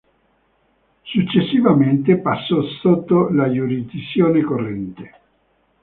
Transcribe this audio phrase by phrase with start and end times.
[1.03, 5.13] Successivamente passò sotto la giurisdizione corrente.